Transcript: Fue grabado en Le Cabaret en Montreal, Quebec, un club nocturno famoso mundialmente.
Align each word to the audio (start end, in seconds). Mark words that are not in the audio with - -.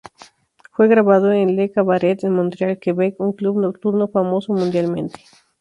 Fue 0.71 0.87
grabado 0.87 1.31
en 1.31 1.55
Le 1.55 1.71
Cabaret 1.71 2.23
en 2.23 2.33
Montreal, 2.33 2.79
Quebec, 2.79 3.17
un 3.19 3.33
club 3.33 3.59
nocturno 3.59 4.07
famoso 4.07 4.51
mundialmente. 4.51 5.19